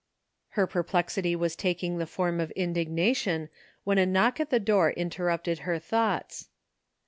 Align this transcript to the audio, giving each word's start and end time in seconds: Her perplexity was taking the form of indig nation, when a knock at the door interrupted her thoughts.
Her 0.57 0.65
perplexity 0.65 1.35
was 1.35 1.55
taking 1.55 1.99
the 1.99 2.07
form 2.07 2.39
of 2.39 2.51
indig 2.57 2.87
nation, 2.87 3.49
when 3.83 3.99
a 3.99 4.05
knock 4.07 4.39
at 4.39 4.49
the 4.49 4.59
door 4.59 4.89
interrupted 4.89 5.59
her 5.59 5.77
thoughts. 5.77 6.49